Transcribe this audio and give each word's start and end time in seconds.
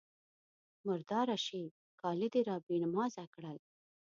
_مرداره 0.87 1.37
شې! 1.45 1.63
کالي 2.01 2.27
دې 2.33 2.41
را 2.49 2.55
بې 2.65 2.75
نمازه 2.83 3.23
کړل. 3.33 3.57